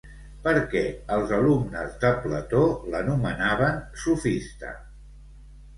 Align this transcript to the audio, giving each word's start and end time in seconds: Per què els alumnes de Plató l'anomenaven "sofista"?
Per 0.45 0.53
què 0.71 0.81
els 1.17 1.33
alumnes 1.37 1.99
de 2.05 2.11
Plató 2.25 2.65
l'anomenaven 2.95 3.79
"sofista"? 4.07 4.77